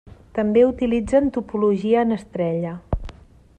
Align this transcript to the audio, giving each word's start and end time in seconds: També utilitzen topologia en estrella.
També 0.37 0.63
utilitzen 0.67 1.29
topologia 1.35 2.07
en 2.07 2.17
estrella. 2.19 2.75